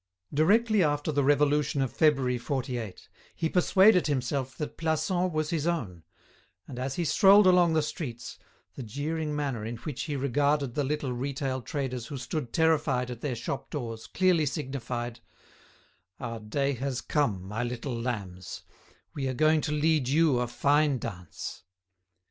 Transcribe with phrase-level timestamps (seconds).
[0.33, 6.01] Directly after the Revolution of February '48, he persuaded himself that Plassans was his own,
[6.67, 8.39] and, as he strolled along the streets,
[8.73, 13.21] the jeering manner in which he regarded the little retail traders who stood terrified at
[13.21, 15.19] their shop doors clearly signified:
[16.19, 18.63] "Our day has come, my little lambs;
[19.13, 21.61] we are going to lead you a fine dance!"